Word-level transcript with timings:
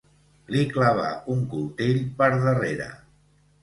Li 0.55 0.63
clavà 0.71 1.11
un 1.35 1.45
coltell 1.53 2.03
per 2.19 2.35
darrere. 2.49 2.93